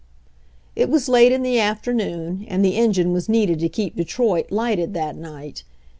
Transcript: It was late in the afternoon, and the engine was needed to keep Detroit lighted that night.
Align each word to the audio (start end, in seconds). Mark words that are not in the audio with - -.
It 0.75 0.89
was 0.89 1.07
late 1.07 1.31
in 1.31 1.43
the 1.43 1.59
afternoon, 1.59 2.43
and 2.47 2.65
the 2.65 2.75
engine 2.75 3.13
was 3.13 3.29
needed 3.29 3.59
to 3.59 3.69
keep 3.69 3.95
Detroit 3.95 4.51
lighted 4.51 4.95
that 4.95 5.15
night. 5.15 5.63